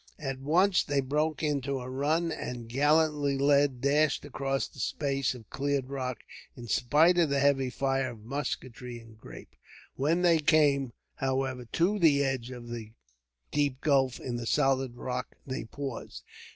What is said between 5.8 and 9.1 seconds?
rock, in spite of the heavy fire of musketry